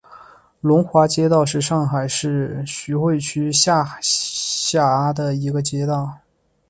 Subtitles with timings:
[0.61, 6.17] 龙华街道是中国上海市徐汇区下辖的一个街道。